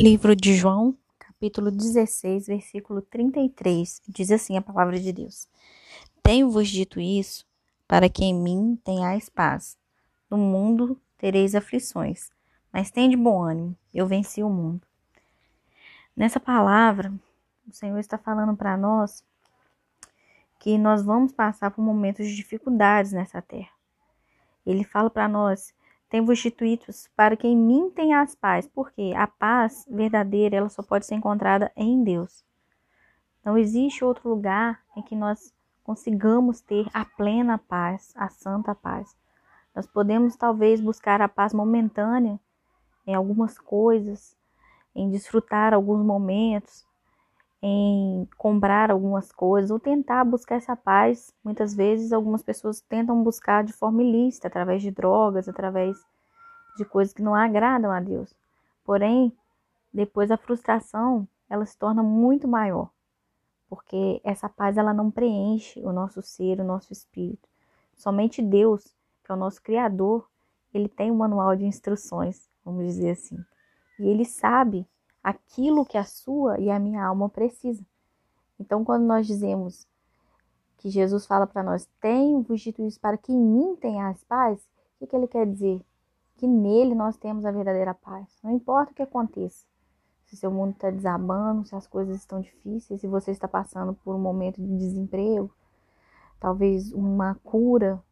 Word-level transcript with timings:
Livro 0.00 0.36
de 0.36 0.54
João, 0.54 0.96
capítulo 1.18 1.72
16, 1.72 2.46
versículo 2.46 3.02
33, 3.02 4.00
diz 4.06 4.30
assim 4.30 4.56
a 4.56 4.62
palavra 4.62 4.96
de 4.96 5.12
Deus: 5.12 5.48
Tenho-vos 6.22 6.68
dito 6.68 7.00
isso 7.00 7.44
para 7.88 8.08
que 8.08 8.24
em 8.24 8.32
mim 8.32 8.78
tenhais 8.84 9.28
paz. 9.28 9.76
No 10.30 10.38
mundo 10.38 10.96
tereis 11.16 11.56
aflições, 11.56 12.30
mas 12.72 12.92
tende 12.92 13.16
bom 13.16 13.42
ânimo, 13.42 13.76
eu 13.92 14.06
venci 14.06 14.40
o 14.40 14.48
mundo. 14.48 14.86
Nessa 16.14 16.38
palavra, 16.38 17.12
o 17.66 17.72
Senhor 17.72 17.98
está 17.98 18.16
falando 18.16 18.56
para 18.56 18.76
nós 18.76 19.24
que 20.60 20.78
nós 20.78 21.02
vamos 21.02 21.32
passar 21.32 21.72
por 21.72 21.82
momentos 21.82 22.24
de 22.24 22.36
dificuldades 22.36 23.10
nessa 23.10 23.42
terra. 23.42 23.72
Ele 24.64 24.84
fala 24.84 25.10
para 25.10 25.26
nós 25.26 25.74
tenho-vos 26.08 26.38
dito 26.38 26.90
para 27.14 27.36
que 27.36 27.46
em 27.46 27.56
mim 27.56 27.90
tenhas 27.90 28.34
paz, 28.34 28.66
porque 28.66 29.12
a 29.16 29.26
paz 29.26 29.86
verdadeira 29.90 30.56
ela 30.56 30.68
só 30.68 30.82
pode 30.82 31.06
ser 31.06 31.14
encontrada 31.14 31.70
em 31.76 32.02
Deus. 32.02 32.44
Não 33.44 33.56
existe 33.56 34.04
outro 34.04 34.28
lugar 34.28 34.82
em 34.96 35.02
que 35.02 35.14
nós 35.14 35.52
consigamos 35.84 36.60
ter 36.60 36.86
a 36.92 37.04
plena 37.04 37.58
paz, 37.58 38.12
a 38.16 38.28
santa 38.28 38.74
paz. 38.74 39.16
Nós 39.74 39.86
podemos 39.86 40.36
talvez 40.36 40.80
buscar 40.80 41.20
a 41.20 41.28
paz 41.28 41.52
momentânea 41.52 42.38
em 43.06 43.14
algumas 43.14 43.58
coisas, 43.58 44.36
em 44.94 45.10
desfrutar 45.10 45.72
alguns 45.72 46.04
momentos, 46.04 46.86
em 47.62 48.28
comprar 48.36 48.90
algumas 48.90 49.32
coisas 49.32 49.70
ou 49.70 49.80
tentar 49.80 50.24
buscar 50.24 50.56
essa 50.56 50.76
paz. 50.76 51.34
Muitas 51.42 51.74
vezes 51.74 52.12
algumas 52.12 52.42
pessoas 52.42 52.80
tentam 52.80 53.22
buscar 53.22 53.64
de 53.64 53.72
forma 53.72 54.02
ilícita, 54.02 54.48
através 54.48 54.82
de 54.82 54.90
drogas, 54.90 55.48
através 55.48 55.98
de 56.76 56.84
coisas 56.84 57.12
que 57.12 57.22
não 57.22 57.34
agradam 57.34 57.90
a 57.90 58.00
Deus. 58.00 58.32
Porém, 58.84 59.32
depois 59.92 60.30
a 60.30 60.36
frustração, 60.36 61.26
ela 61.50 61.66
se 61.66 61.76
torna 61.76 62.02
muito 62.02 62.46
maior, 62.46 62.90
porque 63.68 64.20
essa 64.22 64.48
paz 64.48 64.76
ela 64.76 64.94
não 64.94 65.10
preenche 65.10 65.80
o 65.80 65.92
nosso 65.92 66.22
ser, 66.22 66.60
o 66.60 66.64
nosso 66.64 66.92
espírito. 66.92 67.48
Somente 67.96 68.40
Deus, 68.40 68.94
que 69.24 69.32
é 69.32 69.34
o 69.34 69.38
nosso 69.38 69.60
criador, 69.60 70.28
ele 70.72 70.88
tem 70.88 71.10
um 71.10 71.16
manual 71.16 71.56
de 71.56 71.64
instruções, 71.64 72.48
vamos 72.64 72.86
dizer 72.86 73.10
assim. 73.10 73.38
E 73.98 74.06
ele 74.06 74.24
sabe 74.24 74.86
aquilo 75.22 75.84
que 75.84 75.98
a 75.98 76.04
sua 76.04 76.58
e 76.58 76.70
a 76.70 76.78
minha 76.78 77.04
alma 77.04 77.28
precisa. 77.28 77.84
Então, 78.58 78.84
quando 78.84 79.04
nós 79.04 79.26
dizemos 79.26 79.86
que 80.78 80.90
Jesus 80.90 81.26
fala 81.26 81.46
para 81.46 81.62
nós, 81.62 81.88
tenho-vos 82.00 82.60
dito 82.60 82.82
isso 82.82 83.00
para 83.00 83.16
que 83.18 83.32
em 83.32 83.40
mim 83.40 83.76
tenhas 83.76 84.22
paz, 84.24 84.58
o 84.58 84.98
que, 84.98 85.06
que 85.06 85.16
ele 85.16 85.28
quer 85.28 85.46
dizer? 85.46 85.84
Que 86.36 86.46
nele 86.46 86.94
nós 86.94 87.16
temos 87.16 87.44
a 87.44 87.50
verdadeira 87.50 87.94
paz. 87.94 88.26
Não 88.42 88.52
importa 88.52 88.92
o 88.92 88.94
que 88.94 89.02
aconteça. 89.02 89.66
Se 90.26 90.36
seu 90.36 90.50
mundo 90.50 90.72
está 90.72 90.90
desabando, 90.90 91.64
se 91.64 91.74
as 91.74 91.86
coisas 91.86 92.16
estão 92.16 92.40
difíceis, 92.40 93.00
se 93.00 93.06
você 93.06 93.30
está 93.30 93.48
passando 93.48 93.94
por 93.94 94.14
um 94.14 94.18
momento 94.18 94.60
de 94.60 94.78
desemprego, 94.78 95.50
talvez 96.38 96.92
uma 96.92 97.34
cura 97.42 98.02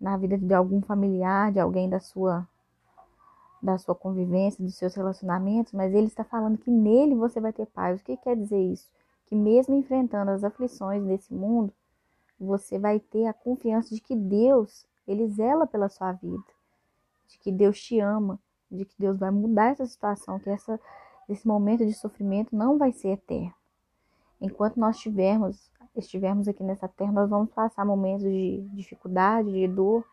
na 0.00 0.16
vida 0.16 0.36
de 0.36 0.54
algum 0.54 0.80
familiar, 0.80 1.52
de 1.52 1.60
alguém 1.60 1.88
da 1.88 2.00
sua 2.00 2.48
da 3.62 3.78
sua 3.78 3.94
convivência, 3.94 4.64
dos 4.64 4.74
seus 4.74 4.94
relacionamentos, 4.94 5.72
mas 5.72 5.94
ele 5.94 6.08
está 6.08 6.24
falando 6.24 6.58
que 6.58 6.70
nele 6.70 7.14
você 7.14 7.40
vai 7.40 7.52
ter 7.52 7.66
paz. 7.66 8.00
O 8.00 8.04
que 8.04 8.16
quer 8.16 8.36
dizer 8.36 8.60
isso? 8.60 8.90
Que 9.26 9.36
mesmo 9.36 9.74
enfrentando 9.76 10.32
as 10.32 10.42
aflições 10.42 11.04
desse 11.04 11.32
mundo, 11.32 11.72
você 12.38 12.78
vai 12.78 12.98
ter 12.98 13.26
a 13.26 13.32
confiança 13.32 13.94
de 13.94 14.00
que 14.00 14.16
Deus, 14.16 14.84
ele 15.06 15.28
zela 15.28 15.66
pela 15.66 15.88
sua 15.88 16.12
vida, 16.12 16.42
de 17.28 17.38
que 17.38 17.52
Deus 17.52 17.80
te 17.80 18.00
ama, 18.00 18.38
de 18.68 18.84
que 18.84 18.94
Deus 18.98 19.18
vai 19.18 19.30
mudar 19.30 19.70
essa 19.70 19.86
situação, 19.86 20.40
que 20.40 20.50
essa, 20.50 20.80
esse 21.28 21.46
momento 21.46 21.86
de 21.86 21.92
sofrimento 21.94 22.54
não 22.54 22.78
vai 22.78 22.90
ser 22.90 23.10
eterno. 23.10 23.54
Enquanto 24.40 24.80
nós 24.80 24.96
estivermos, 24.96 25.70
estivermos 25.94 26.48
aqui 26.48 26.64
nessa 26.64 26.88
terra, 26.88 27.12
nós 27.12 27.30
vamos 27.30 27.50
passar 27.50 27.84
momentos 27.84 28.24
de 28.24 28.66
dificuldade, 28.72 29.52
de 29.52 29.68
dor, 29.68 30.04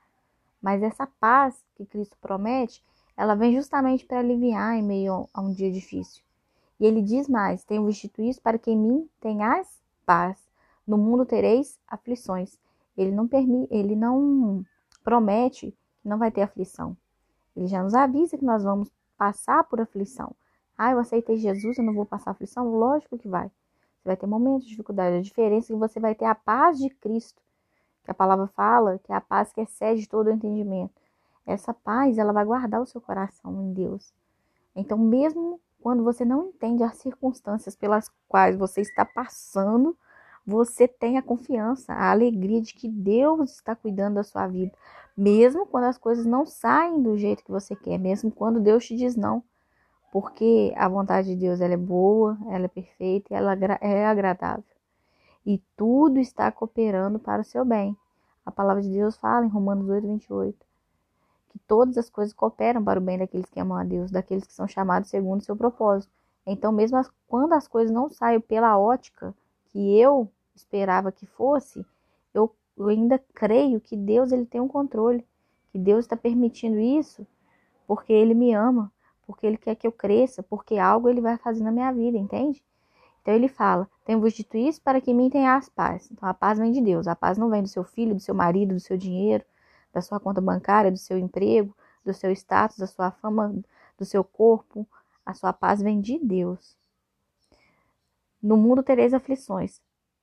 mas 0.62 0.84
essa 0.84 1.08
paz 1.20 1.64
que 1.76 1.86
Cristo 1.86 2.16
promete, 2.22 2.84
ela 3.20 3.36
vem 3.36 3.54
justamente 3.54 4.06
para 4.06 4.20
aliviar 4.20 4.78
em 4.78 4.82
meio 4.82 5.28
a 5.34 5.42
um 5.42 5.52
dia 5.52 5.70
difícil. 5.70 6.24
E 6.80 6.86
ele 6.86 7.02
diz 7.02 7.28
mais: 7.28 7.66
Tenho 7.66 7.90
instituído 7.90 8.30
isso 8.30 8.42
para 8.42 8.58
que 8.58 8.72
em 8.72 8.78
mim 8.78 9.10
tenhais 9.20 9.68
paz. 10.06 10.42
No 10.88 10.98
mundo 10.98 11.26
tereis 11.26 11.78
aflições. 11.86 12.58
Ele 12.98 13.12
não 13.12 13.28
permite, 13.28 13.68
ele 13.74 13.94
não 13.94 14.64
promete 15.04 15.76
que 16.02 16.08
não 16.08 16.18
vai 16.18 16.32
ter 16.32 16.44
aflição. 16.44 16.96
Ele 17.58 17.68
já 17.68 17.84
nos 17.84 17.94
avisa 17.94 18.38
que 18.38 18.46
nós 18.46 18.64
vamos 18.64 18.90
passar 19.18 19.66
por 19.66 19.82
aflição. 19.82 20.34
Ah, 20.78 20.92
eu 20.92 21.00
aceitei 21.00 21.36
Jesus, 21.36 21.78
eu 21.78 21.84
não 21.84 21.94
vou 21.94 22.06
passar 22.06 22.32
aflição? 22.32 22.70
Lógico 22.70 23.18
que 23.18 23.28
vai. 23.28 23.48
Você 23.48 24.06
vai 24.06 24.16
ter 24.16 24.28
momentos 24.28 24.64
de 24.64 24.70
dificuldade. 24.70 25.18
A 25.18 25.22
diferença 25.22 25.74
é 25.74 25.76
que 25.76 25.80
você 25.80 26.00
vai 26.00 26.16
ter 26.16 26.24
a 26.24 26.36
paz 26.36 26.80
de 26.80 26.90
Cristo, 26.90 27.42
que 28.06 28.12
a 28.12 28.14
palavra 28.14 28.48
fala, 28.48 28.98
que 29.00 29.12
é 29.12 29.16
a 29.16 29.20
paz 29.20 29.52
que 29.52 29.60
excede 29.60 30.08
todo 30.08 30.28
o 30.28 30.32
entendimento. 30.32 30.99
Essa 31.50 31.74
paz, 31.74 32.20
ela 32.20 32.32
vai 32.32 32.46
guardar 32.46 32.80
o 32.80 32.86
seu 32.86 33.02
coração 33.02 33.60
em 33.60 33.74
Deus. 33.74 34.14
Então, 34.76 35.00
mesmo 35.00 35.60
quando 35.82 36.04
você 36.04 36.24
não 36.24 36.50
entende 36.50 36.84
as 36.84 36.98
circunstâncias 36.98 37.76
pelas 37.76 38.12
quais 38.28 38.56
você 38.56 38.82
está 38.82 39.04
passando, 39.04 39.98
você 40.46 40.88
tem 40.88 41.18
a 41.18 41.24
confiança, 41.24 41.92
a 41.92 42.12
alegria 42.12 42.62
de 42.62 42.76
que 42.76 42.88
Deus 42.88 43.56
está 43.56 43.76
cuidando 43.76 44.16
da 44.16 44.24
sua 44.24 44.46
vida, 44.46 44.72
mesmo 45.18 45.66
quando 45.66 45.86
as 45.86 45.98
coisas 45.98 46.24
não 46.24 46.46
saem 46.46 47.02
do 47.02 47.18
jeito 47.18 47.44
que 47.44 47.52
você 47.52 47.76
quer, 47.76 47.98
mesmo 47.98 48.30
quando 48.30 48.60
Deus 48.60 48.86
te 48.86 48.96
diz 48.96 49.16
não, 49.16 49.44
porque 50.12 50.72
a 50.78 50.88
vontade 50.88 51.30
de 51.30 51.36
Deus 51.36 51.62
ela 51.62 51.74
é 51.74 51.78
boa, 51.78 52.38
ela 52.50 52.66
é 52.66 52.68
perfeita, 52.68 53.34
ela 53.34 53.54
é 53.82 54.06
agradável. 54.06 54.64
E 55.44 55.58
tudo 55.76 56.20
está 56.20 56.52
cooperando 56.52 57.18
para 57.18 57.42
o 57.42 57.46
seu 57.46 57.66
bem. 57.66 57.98
A 58.46 58.52
palavra 58.52 58.84
de 58.84 58.90
Deus 58.90 59.18
fala 59.18 59.48
em 59.48 59.50
Romanos 59.50 59.90
8, 59.90 60.08
28 60.08 60.69
que 61.50 61.60
todas 61.60 61.98
as 61.98 62.10
coisas 62.10 62.34
cooperam 62.34 62.84
para 62.84 63.00
o 63.00 63.04
bem 63.04 63.18
daqueles 63.18 63.50
que 63.50 63.60
amam 63.60 63.78
a 63.78 63.84
Deus, 63.84 64.12
daqueles 64.12 64.46
que 64.46 64.54
são 64.54 64.68
chamados 64.68 65.10
segundo 65.10 65.42
o 65.42 65.44
seu 65.44 65.56
propósito. 65.56 66.12
Então, 66.46 66.72
mesmo 66.72 66.98
as, 66.98 67.12
quando 67.28 67.54
as 67.54 67.68
coisas 67.68 67.92
não 67.92 68.10
saem 68.10 68.40
pela 68.40 68.78
ótica 68.78 69.36
que 69.68 70.00
eu 70.00 70.32
esperava 70.56 71.12
que 71.12 71.26
fosse, 71.26 71.86
eu, 72.34 72.54
eu 72.78 72.88
ainda 72.88 73.20
creio 73.34 73.80
que 73.80 73.96
Deus 73.96 74.32
ele 74.32 74.46
tem 74.46 74.62
um 74.62 74.68
controle, 74.68 75.26
que 75.72 75.78
Deus 75.78 76.06
está 76.06 76.16
permitindo 76.16 76.80
isso 76.80 77.26
porque 77.90 78.14
Ele 78.14 78.36
me 78.36 78.54
ama, 78.54 78.92
porque 79.26 79.48
Ele 79.48 79.58
quer 79.58 79.74
que 79.74 79.88
eu 79.88 79.92
cresça, 79.92 80.44
porque 80.44 80.78
algo 80.78 81.10
Ele 81.10 81.22
vai 81.22 81.38
fazer 81.38 81.64
na 81.64 81.72
minha 81.72 81.92
vida, 81.92 82.20
entende? 82.20 82.64
Então 83.20 83.34
ele 83.34 83.48
fala: 83.48 83.90
Tenho-vos 84.06 84.34
dito 84.34 84.56
isso 84.56 84.80
para 84.80 85.02
que 85.02 85.10
em 85.10 85.16
mim 85.16 85.28
tenhas 85.28 85.68
paz. 85.70 86.08
Então 86.12 86.30
a 86.30 86.34
paz 86.34 86.60
vem 86.60 86.72
de 86.72 86.82
Deus. 86.82 87.08
A 87.08 87.16
paz 87.16 87.36
não 87.36 87.50
vem 87.50 87.64
do 87.64 87.68
seu 87.68 87.84
filho, 87.84 88.14
do 88.14 88.22
seu 88.22 88.36
marido, 88.36 88.76
do 88.76 88.80
seu 88.80 88.96
dinheiro, 88.96 89.44
da 89.94 90.02
sua 90.02 90.20
conta 90.20 90.42
bancária, 90.42 90.92
do 90.92 90.98
seu 90.98 91.18
emprego, 91.18 91.76
do 92.06 92.14
seu 92.14 92.32
status, 92.32 92.78
da 92.78 92.88
sua 92.88 93.12
fama, 93.12 93.54
do 93.98 94.06
seu 94.06 94.24
corpo. 94.24 94.88
A 95.26 95.34
sua 95.34 95.54
paz 95.54 95.82
vem 95.82 96.02
de 96.02 96.18
Deus. 96.18 96.78
No 98.42 98.56
mundo 98.56 98.82
tereis 98.82 99.14
aflições. 99.14 99.82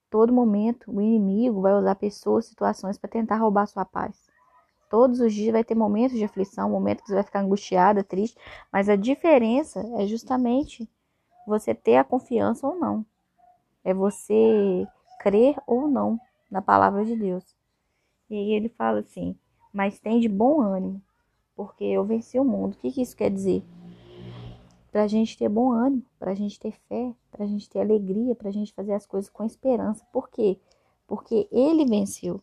Todo 0.08 0.32
momento 0.32 0.90
o 0.90 1.00
inimigo 1.00 1.60
vai 1.60 1.74
usar 1.74 1.94
pessoas, 1.96 2.46
situações 2.46 2.96
para 2.96 3.10
tentar 3.10 3.36
roubar 3.36 3.66
sua 3.66 3.84
paz. 3.84 4.26
Todos 4.88 5.20
os 5.20 5.34
dias 5.34 5.52
vai 5.52 5.64
ter 5.64 5.74
momentos 5.74 6.16
de 6.16 6.24
aflição, 6.24 6.70
momentos 6.70 7.02
que 7.02 7.08
você 7.08 7.14
vai 7.14 7.24
ficar 7.24 7.40
angustiada, 7.40 8.04
triste, 8.04 8.38
mas 8.72 8.88
a 8.88 8.96
diferença 8.96 9.80
é 9.98 10.06
justamente 10.06 10.88
você 11.46 11.74
ter 11.74 11.96
a 11.96 12.04
confiança 12.04 12.66
ou 12.66 12.76
não. 12.76 13.04
É 13.84 13.92
você 13.92 14.86
crer 15.20 15.56
ou 15.66 15.88
não 15.88 16.18
na 16.50 16.62
palavra 16.62 17.04
de 17.04 17.16
Deus. 17.16 17.44
E 18.30 18.34
aí 18.36 18.52
ele 18.52 18.68
fala 18.68 19.00
assim: 19.00 19.36
mas 19.76 19.98
tem 19.98 20.18
de 20.18 20.26
bom 20.26 20.62
ânimo, 20.62 21.02
porque 21.54 21.84
eu 21.84 22.02
venci 22.02 22.40
o 22.40 22.44
mundo. 22.44 22.72
O 22.72 22.76
que, 22.78 22.90
que 22.90 23.02
isso 23.02 23.14
quer 23.14 23.30
dizer? 23.30 23.62
Para 24.90 25.02
a 25.02 25.06
gente 25.06 25.36
ter 25.36 25.50
bom 25.50 25.70
ânimo, 25.70 26.02
para 26.18 26.30
a 26.30 26.34
gente 26.34 26.58
ter 26.58 26.72
fé, 26.88 27.14
para 27.30 27.44
a 27.44 27.46
gente 27.46 27.68
ter 27.68 27.80
alegria, 27.80 28.34
para 28.34 28.48
a 28.48 28.52
gente 28.52 28.72
fazer 28.72 28.94
as 28.94 29.04
coisas 29.04 29.28
com 29.28 29.44
esperança. 29.44 30.02
Por 30.10 30.30
quê? 30.30 30.58
Porque 31.06 31.46
ele 31.52 31.84
venceu. 31.84 32.40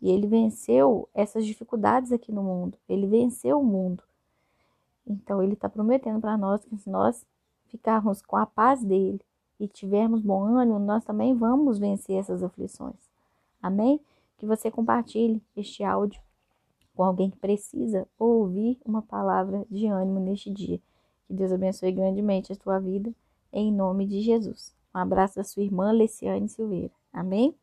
E 0.00 0.08
ele 0.08 0.28
venceu 0.28 1.08
essas 1.12 1.44
dificuldades 1.44 2.12
aqui 2.12 2.30
no 2.30 2.44
mundo. 2.44 2.78
Ele 2.88 3.08
venceu 3.08 3.58
o 3.58 3.64
mundo. 3.64 4.04
Então, 5.04 5.42
ele 5.42 5.54
está 5.54 5.68
prometendo 5.68 6.20
para 6.20 6.38
nós 6.38 6.64
que 6.64 6.78
se 6.78 6.88
nós 6.88 7.26
ficarmos 7.66 8.22
com 8.22 8.36
a 8.36 8.46
paz 8.46 8.84
dele 8.84 9.20
e 9.58 9.66
tivermos 9.66 10.22
bom 10.22 10.44
ânimo, 10.44 10.78
nós 10.78 11.04
também 11.04 11.34
vamos 11.34 11.76
vencer 11.76 12.20
essas 12.20 12.40
aflições. 12.40 13.10
Amém? 13.60 14.00
Que 14.36 14.46
você 14.46 14.70
compartilhe 14.70 15.42
este 15.56 15.82
áudio 15.82 16.22
com 16.98 17.04
alguém 17.04 17.30
que 17.30 17.36
precisa 17.36 18.08
ouvir 18.18 18.76
uma 18.84 19.00
palavra 19.00 19.64
de 19.70 19.86
ânimo 19.86 20.18
neste 20.18 20.50
dia. 20.50 20.80
Que 21.28 21.32
Deus 21.32 21.52
abençoe 21.52 21.92
grandemente 21.92 22.50
a 22.50 22.56
sua 22.56 22.80
vida, 22.80 23.14
em 23.52 23.72
nome 23.72 24.04
de 24.04 24.20
Jesus. 24.20 24.74
Um 24.92 24.98
abraço 24.98 25.36
da 25.36 25.44
sua 25.44 25.62
irmã 25.62 25.92
Leciane 25.92 26.48
Silveira. 26.48 26.90
Amém? 27.12 27.54